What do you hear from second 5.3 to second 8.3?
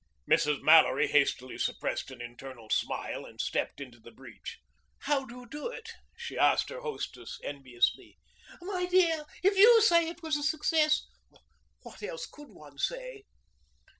you do it?" she asked her hostess enviously.